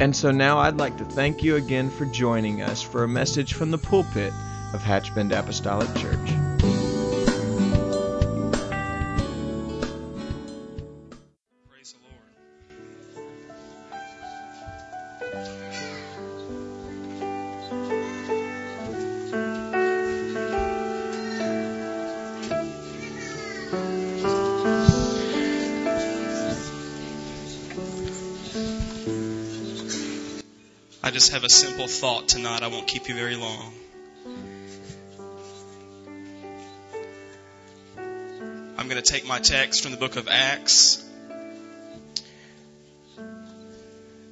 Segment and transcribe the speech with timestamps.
[0.00, 3.54] And so now I'd like to thank you again for joining us for a message
[3.54, 4.32] from the pulpit
[4.74, 6.32] of Hatchbend Apostolic Church.
[11.68, 12.00] Praise the
[15.22, 15.71] Lord.
[31.12, 32.62] Just have a simple thought tonight.
[32.62, 33.74] I won't keep you very long.
[38.78, 41.06] I'm going to take my text from the book of Acts,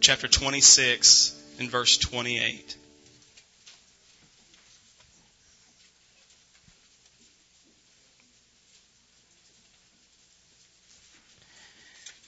[0.01, 2.77] chapter 26, and verse 28.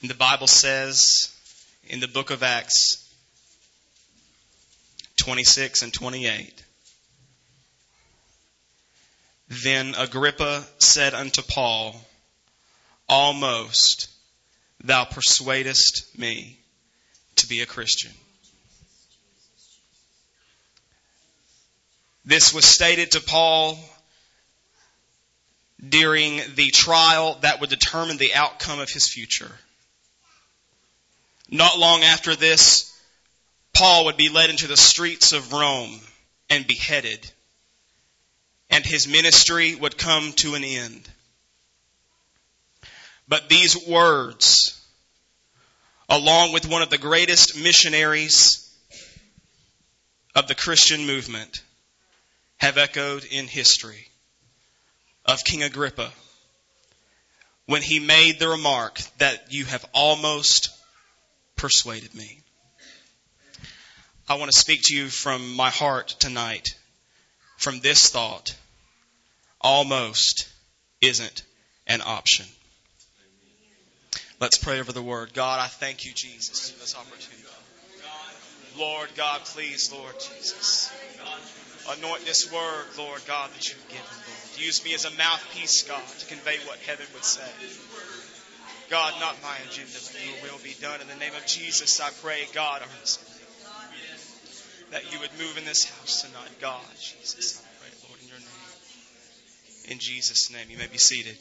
[0.01, 1.35] And the Bible says
[1.87, 3.02] in the book of Acts
[5.23, 6.63] 26 and 28.
[9.47, 11.95] Then Agrippa said unto Paul,
[13.07, 14.09] Almost
[14.83, 16.59] thou persuadest me
[17.37, 18.11] to be a Christian.
[22.25, 23.79] This was stated to Paul
[25.87, 29.51] during the trial that would determine the outcome of his future.
[31.49, 32.92] Not long after this,
[33.73, 35.99] Paul would be led into the streets of Rome
[36.49, 37.31] and beheaded,
[38.69, 41.09] and his ministry would come to an end.
[43.27, 44.79] But these words,
[46.07, 48.69] along with one of the greatest missionaries
[50.35, 51.61] of the Christian movement,
[52.57, 54.07] have echoed in history
[55.25, 56.13] of King Agrippa
[57.65, 60.69] when he made the remark that you have almost
[61.55, 62.42] persuaded me.
[64.27, 66.75] I want to speak to you from my heart tonight,
[67.57, 68.55] from this thought.
[69.59, 70.47] Almost
[71.01, 71.43] isn't
[71.87, 72.45] an option.
[74.39, 75.33] Let's pray over the word.
[75.33, 77.43] God, I thank you, Jesus, for this opportunity.
[78.77, 80.91] Lord God, please, Lord Jesus.
[81.89, 84.65] Anoint this word, Lord God, that you've given, Lord.
[84.65, 87.49] Use me as a mouthpiece, God, to convey what heaven would say.
[88.89, 91.01] God, not my agenda, but your will be done.
[91.01, 93.32] In the name of Jesus, I pray, God, earnestly
[94.93, 96.51] that you would move in this house tonight.
[96.61, 99.91] God, Jesus, I pray, Lord, in your name.
[99.91, 101.35] In Jesus' name, you may be seated.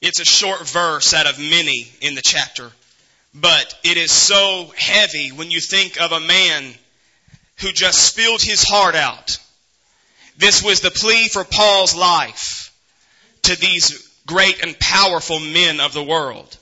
[0.00, 2.70] It's a short verse out of many in the chapter,
[3.34, 6.72] but it is so heavy when you think of a man
[7.60, 9.38] who just spilled his heart out.
[10.38, 12.72] This was the plea for Paul's life
[13.42, 16.56] to these great and powerful men of the world.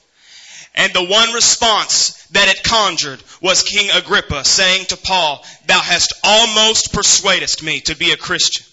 [0.75, 6.13] And the one response that it conjured was King Agrippa saying to Paul, Thou hast
[6.23, 8.65] almost persuaded me to be a Christian.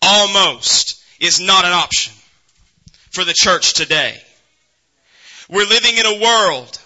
[0.00, 2.12] Almost is not an option
[3.10, 4.20] for the church today.
[5.48, 6.78] We're living in a world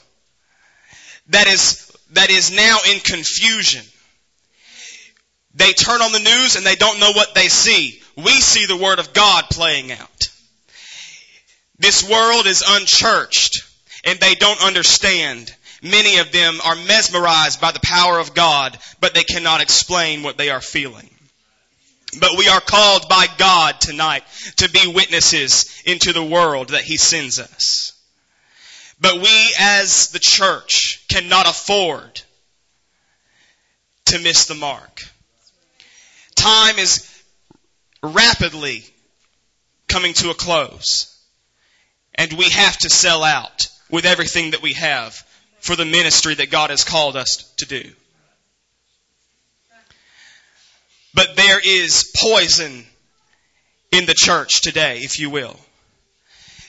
[1.29, 3.85] that is, that is now in confusion.
[5.55, 7.98] They turn on the news and they don't know what they see.
[8.19, 10.29] We see the Word of God playing out.
[11.79, 13.63] This world is unchurched
[14.05, 15.55] and they don't understand.
[15.83, 20.37] Many of them are mesmerized by the power of God, but they cannot explain what
[20.37, 21.09] they are feeling.
[22.19, 24.25] But we are called by God tonight
[24.57, 27.93] to be witnesses into the world that He sends us.
[29.01, 32.21] But we as the church cannot afford
[34.07, 35.05] to miss the mark.
[36.35, 37.18] Time is
[38.03, 38.85] rapidly
[39.89, 41.15] coming to a close.
[42.15, 45.15] And we have to sell out with everything that we have
[45.61, 47.91] for the ministry that God has called us to do.
[51.15, 52.85] But there is poison
[53.91, 55.59] in the church today, if you will.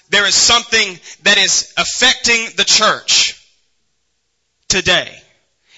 [0.10, 3.36] There is something that is affecting the church
[4.68, 5.16] today.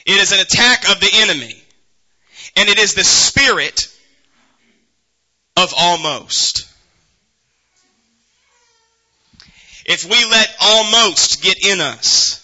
[0.05, 1.61] It is an attack of the enemy.
[2.55, 3.90] And it is the spirit
[5.57, 6.67] of almost.
[9.85, 12.37] If we let almost get in us,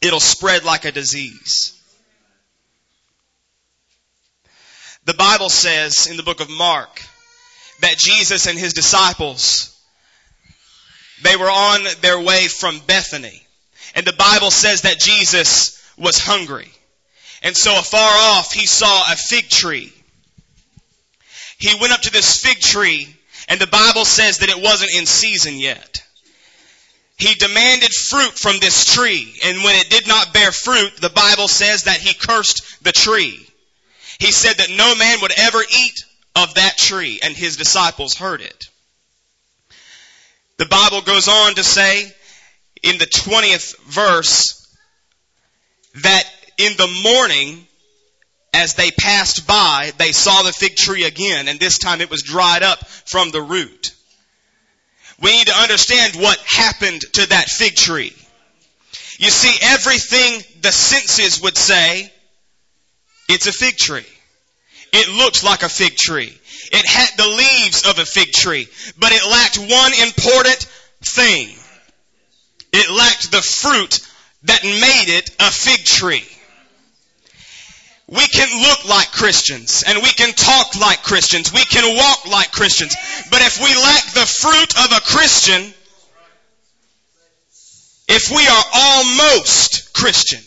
[0.00, 1.74] it'll spread like a disease.
[5.04, 7.02] The Bible says in the book of Mark
[7.80, 9.74] that Jesus and his disciples,
[11.22, 13.42] they were on their way from Bethany.
[13.94, 16.70] And the Bible says that Jesus was hungry.
[17.42, 19.92] And so afar off he saw a fig tree.
[21.58, 23.14] He went up to this fig tree
[23.48, 26.04] and the Bible says that it wasn't in season yet.
[27.16, 31.48] He demanded fruit from this tree and when it did not bear fruit, the Bible
[31.48, 33.44] says that he cursed the tree.
[34.18, 36.04] He said that no man would ever eat
[36.36, 38.68] of that tree and his disciples heard it.
[40.58, 42.12] The Bible goes on to say
[42.82, 44.76] in the 20th verse
[46.02, 46.24] that
[46.58, 47.67] in the morning
[48.58, 52.22] as they passed by, they saw the fig tree again, and this time it was
[52.22, 53.94] dried up from the root.
[55.22, 58.12] We need to understand what happened to that fig tree.
[59.18, 62.12] You see, everything the senses would say,
[63.28, 64.06] it's a fig tree.
[64.92, 66.32] It looks like a fig tree.
[66.72, 68.68] It had the leaves of a fig tree,
[68.98, 70.66] but it lacked one important
[71.02, 71.48] thing.
[72.72, 74.00] It lacked the fruit
[74.44, 76.26] that made it a fig tree.
[78.10, 81.52] We can look like Christians and we can talk like Christians.
[81.52, 82.96] We can walk like Christians.
[83.30, 85.74] But if we lack the fruit of a Christian,
[88.08, 90.40] if we are almost Christian,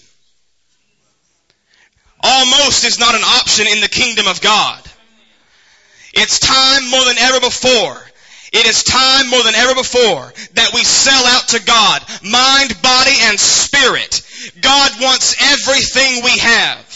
[2.24, 4.82] almost is not an option in the kingdom of God.
[6.14, 8.02] It's time more than ever before.
[8.52, 13.16] It is time more than ever before that we sell out to God, mind, body,
[13.30, 14.22] and spirit.
[14.60, 16.91] God wants everything we have.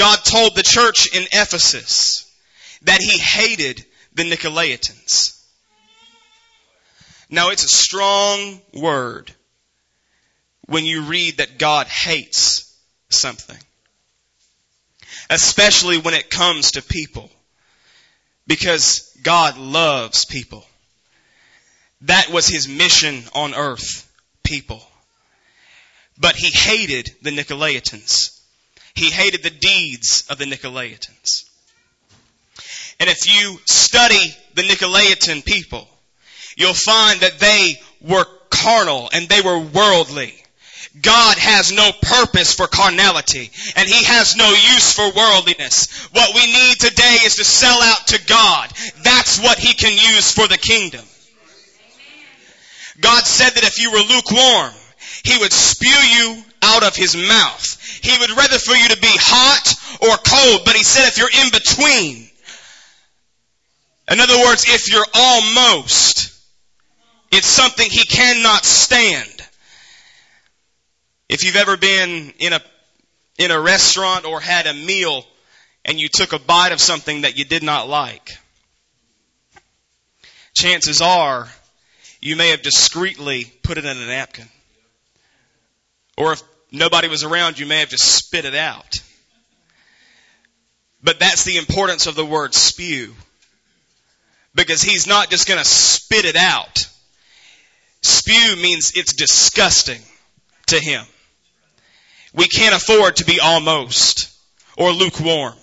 [0.00, 2.24] God told the church in Ephesus
[2.84, 5.38] that he hated the Nicolaitans.
[7.28, 9.30] Now it's a strong word
[10.64, 12.74] when you read that God hates
[13.10, 13.58] something.
[15.28, 17.28] Especially when it comes to people.
[18.46, 20.64] Because God loves people.
[22.00, 24.10] That was his mission on earth.
[24.44, 24.82] People.
[26.18, 28.39] But he hated the Nicolaitans.
[28.94, 31.48] He hated the deeds of the Nicolaitans.
[32.98, 35.88] And if you study the Nicolaitan people,
[36.56, 40.34] you'll find that they were carnal and they were worldly.
[41.00, 46.08] God has no purpose for carnality and He has no use for worldliness.
[46.12, 48.70] What we need today is to sell out to God.
[49.02, 51.04] That's what He can use for the kingdom.
[53.00, 54.74] God said that if you were lukewarm,
[55.24, 56.44] He would spew you
[56.76, 58.00] out of His mouth.
[58.02, 61.44] He would rather for you to be hot or cold, but he said if you're
[61.44, 62.30] in between,
[64.10, 66.32] in other words, if you're almost,
[67.30, 69.46] it's something he cannot stand.
[71.28, 72.60] If you've ever been in a,
[73.38, 75.24] in a restaurant or had a meal
[75.84, 78.36] and you took a bite of something that you did not like,
[80.54, 81.48] chances are
[82.20, 84.48] you may have discreetly put it in a napkin.
[86.18, 89.00] Or if nobody was around, you may have just spit it out.
[91.02, 93.14] But that's the importance of the word spew.
[94.54, 96.86] Because he's not just gonna spit it out.
[98.02, 100.00] Spew means it's disgusting
[100.66, 101.04] to him.
[102.32, 104.30] We can't afford to be almost
[104.76, 105.54] or lukewarm.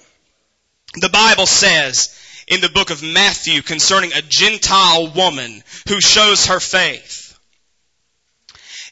[0.95, 2.15] The Bible says
[2.47, 7.37] in the book of Matthew concerning a Gentile woman who shows her faith.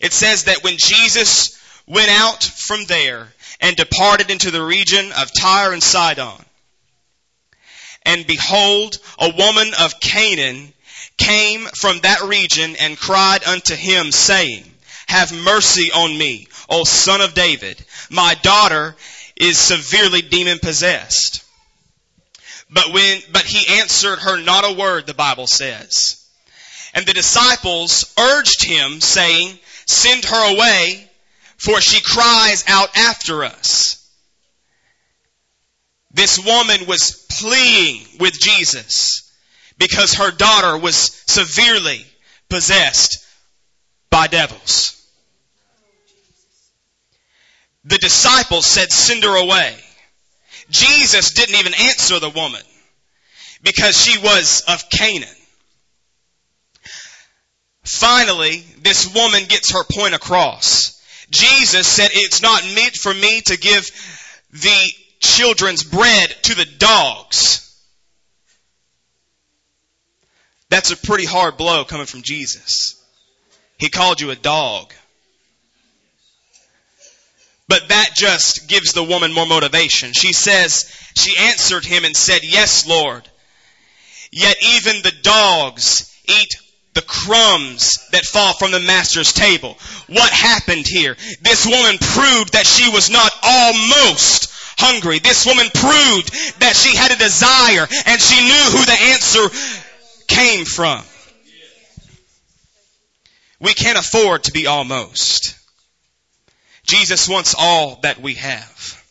[0.01, 3.27] It says that when Jesus went out from there
[3.61, 6.43] and departed into the region of Tyre and Sidon.
[8.03, 10.73] And behold, a woman of Canaan
[11.17, 14.63] came from that region and cried unto him saying,
[15.07, 17.83] have mercy on me, O son of David.
[18.09, 18.95] My daughter
[19.35, 21.43] is severely demon possessed.
[22.69, 26.21] But when, but he answered her not a word, the Bible says.
[26.93, 31.04] And the disciples urged him saying, send her away
[31.57, 34.01] for she cries out after us.
[36.11, 39.31] This woman was pleading with Jesus
[39.77, 40.95] because her daughter was
[41.27, 42.05] severely
[42.49, 43.25] possessed
[44.09, 44.91] by devils.
[47.83, 49.75] The disciples said, send her away.
[50.69, 52.61] Jesus didn't even answer the woman
[53.61, 55.29] because she was of Canaan.
[57.83, 60.99] Finally, this woman gets her point across.
[61.29, 63.89] Jesus said, it's not meet for me to give
[64.51, 67.61] the children's bread to the dogs.
[70.69, 73.01] That's a pretty hard blow coming from Jesus.
[73.77, 74.93] He called you a dog.
[77.67, 80.13] But that just gives the woman more motivation.
[80.13, 83.27] She says, she answered him and said, Yes, Lord.
[84.31, 86.55] Yet even the dogs eat
[86.95, 89.77] the crumbs that fall from the master's table.
[90.07, 91.15] What happened here?
[91.41, 95.19] This woman proved that she was not almost hungry.
[95.19, 100.65] This woman proved that she had a desire and she knew who the answer came
[100.65, 101.03] from.
[103.59, 105.57] We can't afford to be almost.
[106.83, 109.03] Jesus wants all that we have.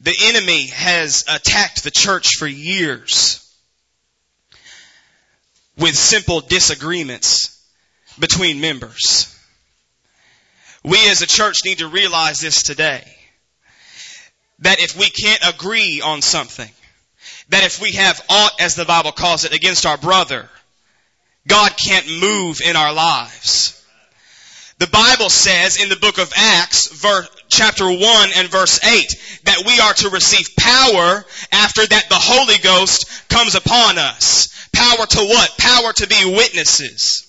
[0.00, 3.44] The enemy has attacked the church for years
[5.78, 7.54] with simple disagreements
[8.18, 9.34] between members.
[10.84, 13.04] We as a church need to realize this today.
[14.60, 16.70] That if we can't agree on something,
[17.50, 20.48] that if we have aught, as the Bible calls it, against our brother,
[21.46, 23.74] God can't move in our lives.
[24.78, 27.04] The Bible says in the book of Acts,
[27.48, 32.58] chapter 1 and verse 8, that we are to receive power after that the Holy
[32.58, 34.57] Ghost comes upon us.
[34.72, 35.58] Power to what?
[35.58, 37.24] Power to be witnesses.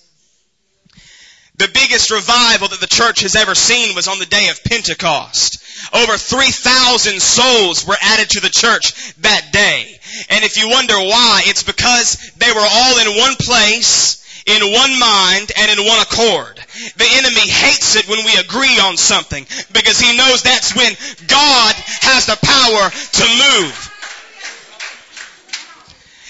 [1.60, 5.62] The biggest revival that the church has ever seen was on the day of Pentecost.
[5.93, 10.00] Over 3,000 souls were added to the church that day.
[10.29, 15.00] And if you wonder why, it's because they were all in one place, in one
[15.00, 16.63] mind and in one accord.
[16.96, 20.96] The enemy hates it when we agree on something because he knows that's when
[21.27, 21.75] God
[22.08, 23.99] has the power to move.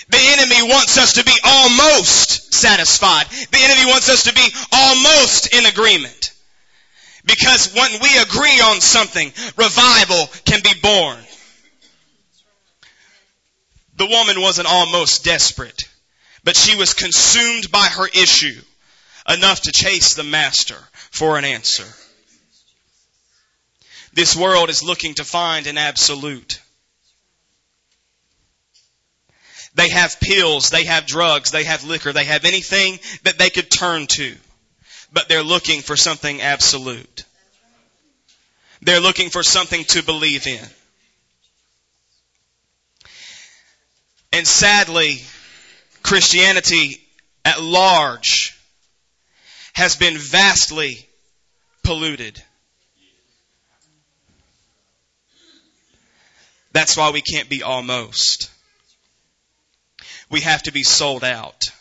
[0.10, 3.28] The enemy wants us to be almost satisfied.
[3.30, 6.34] The enemy wants us to be almost in agreement.
[7.26, 11.18] Because when we agree on something, revival can be born.
[13.98, 15.84] The woman wasn't almost desperate.
[16.44, 18.62] But she was consumed by her issue
[19.28, 20.78] enough to chase the master
[21.12, 21.86] for an answer.
[24.14, 26.60] This world is looking to find an absolute.
[29.76, 33.70] They have pills, they have drugs, they have liquor, they have anything that they could
[33.70, 34.36] turn to.
[35.14, 37.24] But they're looking for something absolute.
[38.82, 40.66] They're looking for something to believe in.
[44.32, 45.22] And sadly,
[46.04, 47.02] Christianity
[47.44, 48.56] at large
[49.74, 51.08] has been vastly
[51.84, 52.42] polluted.
[56.72, 58.52] That's why we can't be almost.
[60.30, 61.72] We have to be sold out.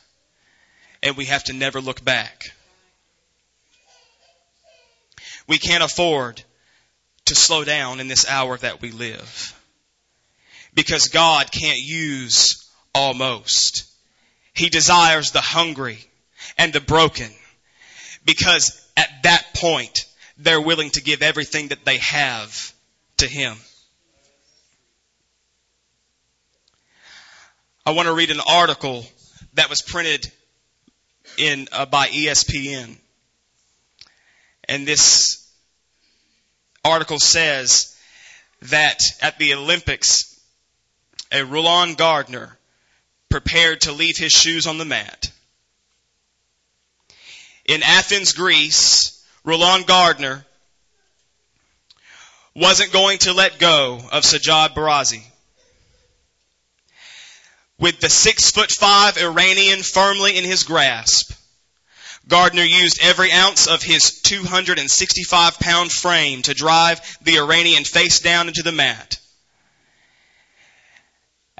[1.03, 2.53] And we have to never look back.
[5.47, 6.43] We can't afford
[7.27, 9.55] to slow down in this hour that we live.
[10.75, 13.85] Because God can't use almost.
[14.55, 15.99] He desires the hungry
[16.57, 17.31] and the broken
[18.25, 20.05] because at that point
[20.37, 22.75] they're willing to give everything that they have
[23.19, 23.57] to Him.
[27.89, 29.07] I want to read an article
[29.55, 30.31] that was printed
[31.39, 32.99] in uh, by ESPN.
[34.65, 35.51] And this
[36.85, 37.97] article says
[38.61, 40.39] that at the Olympics,
[41.33, 42.59] a Rulon Gardner
[43.31, 45.33] prepared to leave his shoes on the mat.
[47.65, 50.45] In Athens, Greece, Rulon Gardner
[52.55, 55.23] wasn't going to let go of Sajad Barazi.
[57.79, 61.33] With the six foot five Iranian firmly in his grasp,
[62.27, 68.49] Gardner used every ounce of his 265 pound frame to drive the Iranian face down
[68.49, 69.19] into the mat.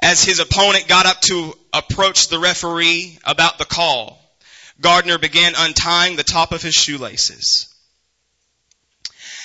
[0.01, 4.21] As his opponent got up to approach the referee about the call,
[4.79, 7.67] Gardner began untying the top of his shoelaces.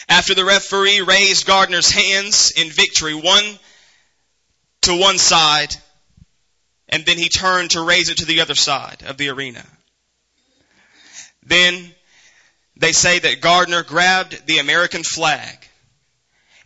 [0.09, 3.59] After the referee raised Gardner's hands in victory, one
[4.83, 5.75] to one side,
[6.88, 9.64] and then he turned to raise it to the other side of the arena.
[11.43, 11.95] Then
[12.76, 15.69] they say that Gardner grabbed the American flag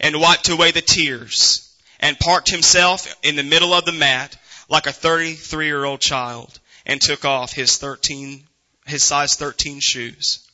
[0.00, 4.36] and wiped away the tears and parked himself in the middle of the mat
[4.68, 8.44] like a 33 year old child and took off his 13,
[8.86, 10.48] his size 13 shoes.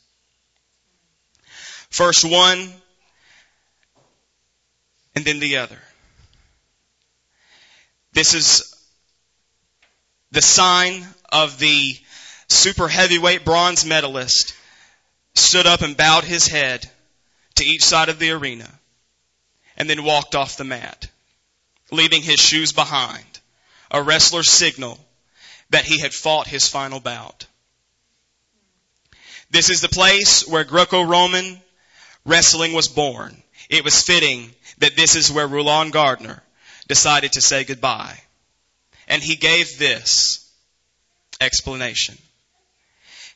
[1.90, 2.72] First one
[5.14, 5.78] and then the other.
[8.12, 8.73] This is
[10.34, 11.96] the sign of the
[12.48, 14.54] super heavyweight bronze medalist
[15.34, 16.88] stood up and bowed his head
[17.54, 18.68] to each side of the arena
[19.76, 21.08] and then walked off the mat
[21.90, 23.24] leaving his shoes behind
[23.90, 24.98] a wrestler's signal
[25.70, 27.46] that he had fought his final bout.
[29.50, 31.60] This is the place where Greco-Roman
[32.24, 33.40] wrestling was born.
[33.68, 36.42] It was fitting that this is where Rulon Gardner
[36.88, 38.18] decided to say goodbye.
[39.08, 40.50] And he gave this
[41.40, 42.16] explanation.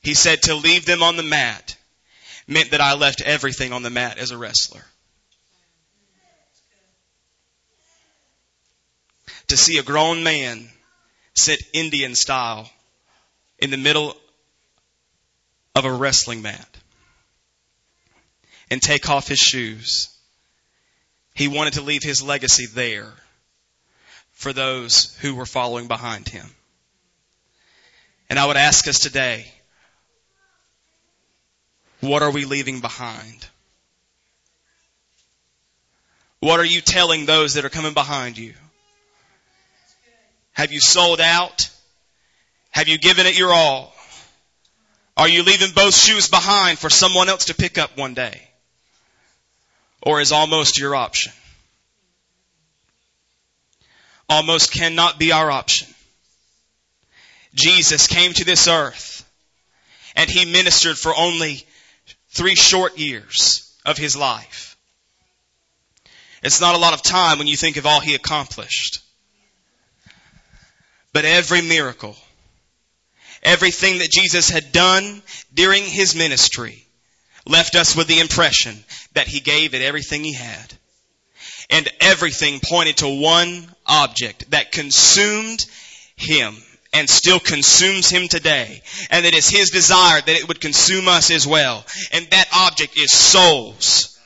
[0.03, 1.77] He said to leave them on the mat
[2.47, 4.85] meant that I left everything on the mat as a wrestler.
[9.49, 10.69] To see a grown man
[11.35, 12.71] sit Indian style
[13.59, 14.17] in the middle
[15.75, 16.77] of a wrestling mat
[18.71, 20.09] and take off his shoes.
[21.35, 23.15] He wanted to leave his legacy there
[24.39, 26.49] for those who were following behind him.
[28.31, 29.51] And I would ask us today,
[32.01, 33.49] what are we leaving behind?
[36.39, 38.55] What are you telling those that are coming behind you?
[40.53, 41.69] Have you sold out?
[42.71, 43.93] Have you given it your all?
[45.17, 48.41] Are you leaving both shoes behind for someone else to pick up one day?
[50.01, 51.33] Or is almost your option?
[54.29, 55.89] Almost cannot be our option.
[57.55, 59.25] Jesus came to this earth
[60.15, 61.65] and he ministered for only
[62.31, 64.77] three short years of his life.
[66.43, 69.01] It's not a lot of time when you think of all he accomplished.
[71.13, 72.17] But every miracle,
[73.43, 75.23] everything that Jesus had done
[75.55, 76.85] during his ministry
[77.47, 78.77] left us with the impression
[79.15, 80.75] that he gave it everything he had.
[81.71, 85.67] And everything pointed to one object that consumed
[86.17, 86.57] him
[86.93, 88.83] and still consumes him today.
[89.11, 91.85] And it is his desire that it would consume us as well.
[92.13, 94.19] And that object is souls.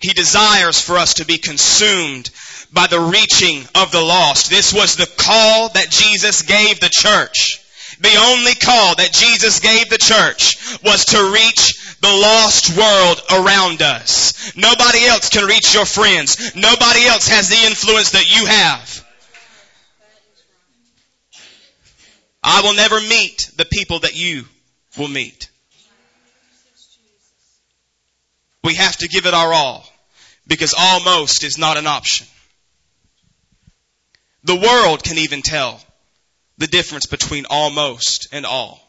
[0.00, 2.30] He desires for us to be consumed
[2.72, 4.48] by the reaching of the lost.
[4.48, 7.60] This was the call that Jesus gave the church.
[8.00, 13.82] The only call that Jesus gave the church was to reach the lost world around
[13.82, 14.56] us.
[14.56, 16.54] Nobody else can reach your friends.
[16.54, 19.04] Nobody else has the influence that you have.
[22.42, 24.44] I will never meet the people that you
[24.96, 25.50] will meet.
[28.62, 29.88] We have to give it our all
[30.46, 32.26] because almost is not an option.
[34.44, 35.80] The world can even tell
[36.58, 38.87] the difference between almost and all.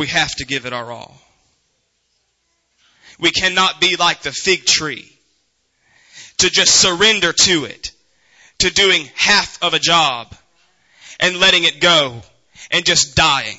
[0.00, 1.14] We have to give it our all.
[3.18, 5.12] We cannot be like the fig tree
[6.38, 7.92] to just surrender to it,
[8.60, 10.34] to doing half of a job
[11.20, 12.22] and letting it go
[12.70, 13.58] and just dying.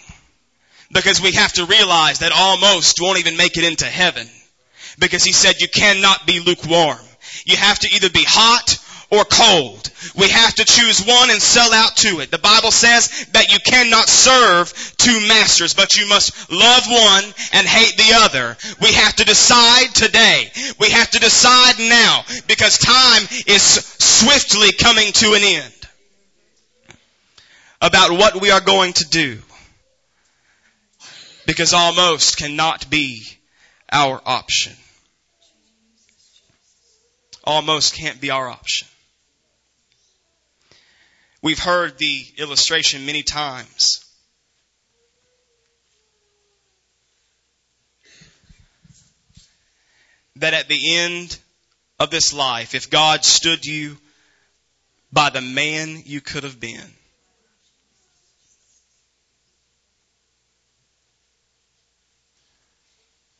[0.91, 4.27] Because we have to realize that almost won't even make it into heaven.
[4.97, 6.97] Because he said you cannot be lukewarm.
[7.45, 8.80] You have to either be hot
[9.12, 9.91] or cold.
[10.15, 12.32] We have to choose one and sell out to it.
[12.32, 17.67] The Bible says that you cannot serve two masters, but you must love one and
[17.67, 18.58] hate the other.
[18.82, 20.50] We have to decide today.
[20.80, 25.74] We have to decide now because time is swiftly coming to an end
[27.82, 29.39] about what we are going to do.
[31.45, 33.24] Because almost cannot be
[33.91, 34.74] our option.
[37.43, 38.88] Almost can't be our option.
[41.43, 44.06] We've heard the illustration many times.
[50.36, 51.38] That at the end
[51.99, 53.97] of this life, if God stood you
[55.12, 56.93] by the man you could have been,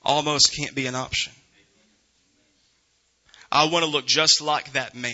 [0.02, 1.34] almost can't be an option.
[3.52, 5.14] I want to look just like that man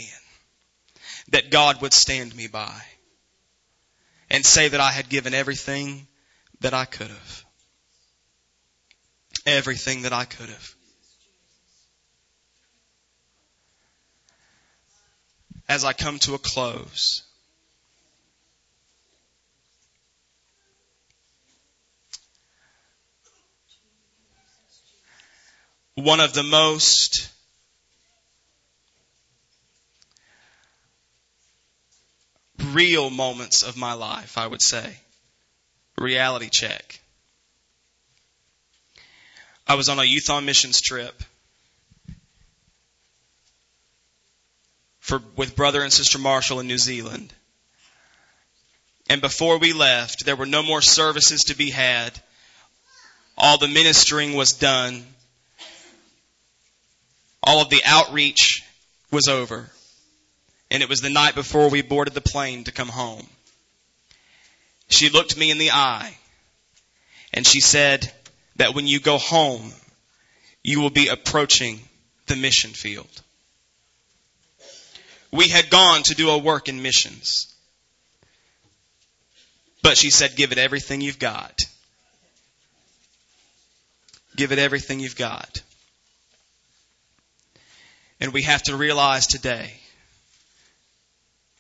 [1.30, 2.82] that God would stand me by
[4.30, 6.08] and say that I had given everything
[6.62, 7.44] that I could have.
[9.46, 10.74] Everything that I could have.
[15.70, 17.24] As I come to a close,
[25.96, 27.30] one of the most
[32.74, 34.98] real moments of my life, I would say.
[35.98, 37.00] Reality check.
[39.68, 41.24] I was on a youth on missions trip
[45.00, 47.34] for, with brother and sister Marshall in New Zealand.
[49.10, 52.12] And before we left, there were no more services to be had.
[53.38, 55.06] All the ministering was done.
[57.42, 58.64] All of the outreach
[59.12, 59.70] was over.
[60.70, 63.26] And it was the night before we boarded the plane to come home.
[64.90, 66.18] She looked me in the eye
[67.34, 68.12] and she said
[68.58, 69.72] that when you go home,
[70.64, 71.80] you will be approaching
[72.28, 73.22] the mission field.
[75.32, 77.54] We had gone to do a work in missions.
[79.84, 81.62] But she said, give it everything you've got.
[84.36, 85.62] Give it everything you've got.
[88.20, 89.74] And we have to realize today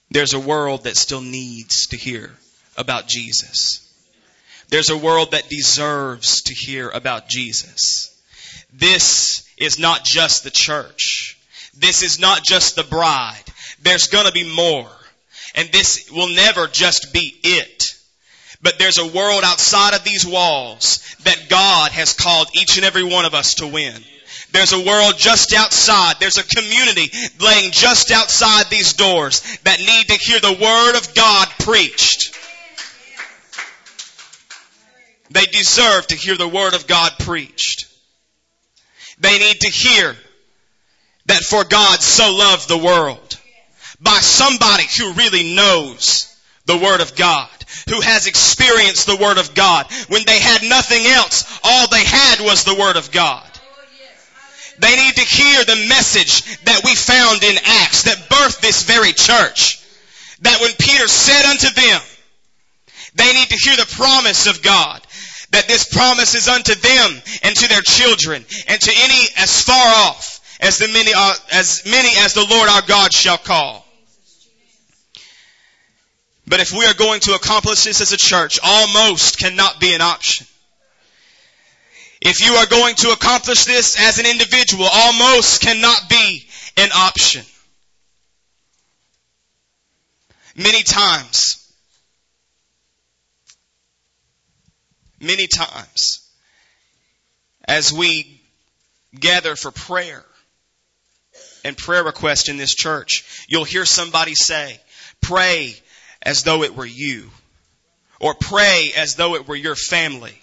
[0.09, 2.31] there's a world that still needs to hear
[2.77, 3.83] about Jesus.
[4.69, 8.13] There's a world that deserves to hear about Jesus.
[8.73, 11.37] This is not just the church.
[11.73, 13.43] This is not just the bride.
[13.81, 14.91] There's gonna be more.
[15.55, 17.83] And this will never just be it.
[18.61, 23.03] But there's a world outside of these walls that God has called each and every
[23.03, 24.03] one of us to win.
[24.51, 26.15] There's a world just outside.
[26.19, 31.13] There's a community laying just outside these doors that need to hear the Word of
[31.13, 32.35] God preached.
[35.29, 37.85] They deserve to hear the Word of God preached.
[39.19, 40.15] They need to hear
[41.25, 43.37] that for God so loved the world
[43.99, 46.33] by somebody who really knows
[46.65, 47.49] the Word of God,
[47.89, 49.87] who has experienced the Word of God.
[50.07, 53.43] When they had nothing else, all they had was the Word of God.
[54.79, 59.13] They need to hear the message that we found in Acts that birthed this very
[59.13, 59.83] church.
[60.41, 62.01] That when Peter said unto them,
[63.15, 65.01] they need to hear the promise of God.
[65.51, 70.07] That this promise is unto them and to their children and to any as far
[70.07, 73.85] off as the many, uh, as many as the Lord our God shall call.
[76.45, 80.01] But if we are going to accomplish this as a church, almost cannot be an
[80.01, 80.47] option.
[82.29, 87.45] If you are going to accomplish this as an individual, almost cannot be an option.
[90.53, 91.73] Many times,
[95.21, 96.29] many times,
[97.65, 98.41] as we
[99.17, 100.25] gather for prayer
[101.63, 104.77] and prayer request in this church, you'll hear somebody say,
[105.21, 105.75] pray
[106.21, 107.29] as though it were you.
[108.19, 110.37] Or pray as though it were your family.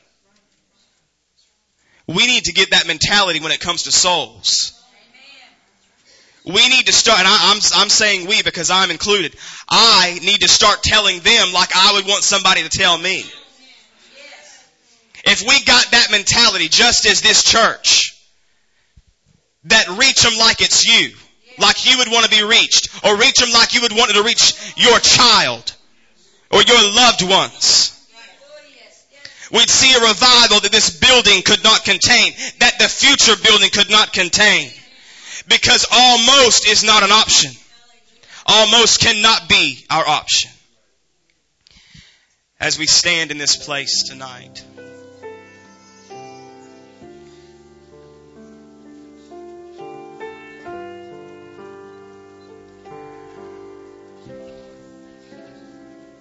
[2.06, 4.72] We need to get that mentality when it comes to souls.
[6.44, 9.34] We need to start, and I, am I'm, I'm saying we because I'm included.
[9.66, 13.24] I need to start telling them like I would want somebody to tell me.
[15.26, 18.14] If we got that mentality just as this church,
[19.64, 21.14] that reach them like it's you,
[21.58, 24.22] like you would want to be reached, or reach them like you would want to
[24.22, 25.74] reach your child
[26.50, 27.93] or your loved ones.
[29.54, 33.88] We'd see a revival that this building could not contain, that the future building could
[33.88, 34.68] not contain.
[35.46, 37.52] Because almost is not an option.
[38.46, 40.50] Almost cannot be our option.
[42.58, 44.64] As we stand in this place tonight.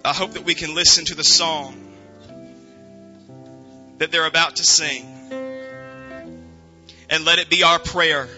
[0.04, 1.83] I hope that we can listen to the song
[3.98, 5.04] that they're about to sing.
[7.10, 8.28] And let it be our prayer.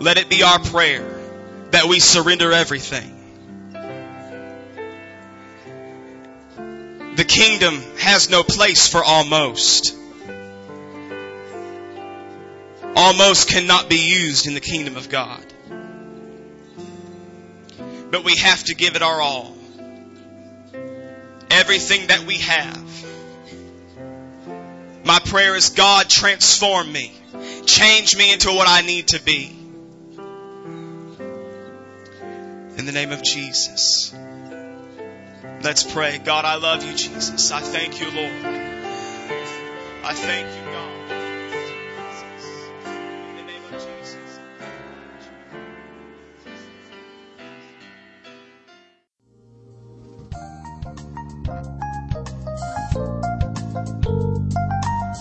[0.00, 1.08] Let it be our prayer
[1.70, 3.10] that we surrender everything.
[7.16, 9.94] The kingdom has no place for almost.
[12.96, 15.53] Almost cannot be used in the kingdom of God
[18.14, 19.52] but we have to give it our all.
[21.50, 23.04] Everything that we have.
[25.04, 27.12] My prayer is God transform me.
[27.66, 29.46] Change me into what I need to be.
[32.76, 34.14] In the name of Jesus.
[35.64, 36.18] Let's pray.
[36.18, 37.50] God, I love you, Jesus.
[37.50, 38.44] I thank you, Lord.
[40.04, 40.64] I thank you.